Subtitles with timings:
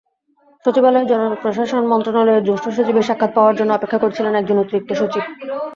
[0.65, 5.23] সচিবালয়ে জনপ্রশাসন মন্ত্রণালয়ের জ্যেষ্ঠ সচিবের সাক্ষাৎ পাওয়ার জন্য অপেক্ষা করছিলেন একজন অতিরিক্ত সচিব।